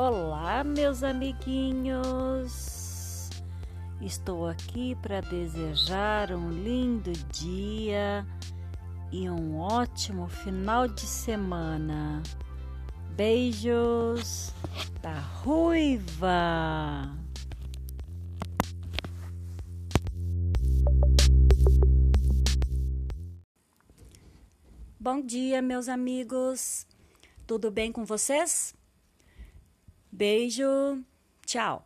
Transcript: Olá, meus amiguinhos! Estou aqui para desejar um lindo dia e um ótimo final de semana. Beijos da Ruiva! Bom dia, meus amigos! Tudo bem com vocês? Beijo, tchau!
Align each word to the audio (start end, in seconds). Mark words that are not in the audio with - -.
Olá, 0.00 0.62
meus 0.62 1.02
amiguinhos! 1.02 2.60
Estou 4.00 4.46
aqui 4.46 4.94
para 5.02 5.20
desejar 5.20 6.30
um 6.30 6.50
lindo 6.50 7.10
dia 7.32 8.24
e 9.10 9.28
um 9.28 9.58
ótimo 9.58 10.28
final 10.28 10.86
de 10.86 11.00
semana. 11.00 12.22
Beijos 13.16 14.54
da 15.02 15.18
Ruiva! 15.18 17.12
Bom 25.00 25.20
dia, 25.20 25.60
meus 25.60 25.88
amigos! 25.88 26.86
Tudo 27.44 27.68
bem 27.72 27.90
com 27.90 28.04
vocês? 28.04 28.78
Beijo, 30.18 30.98
tchau! 31.46 31.84